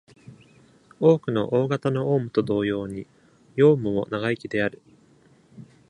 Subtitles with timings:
[0.99, 3.05] 多くの大型のオウムと同様に、
[3.55, 4.81] ヨウムも長生きである。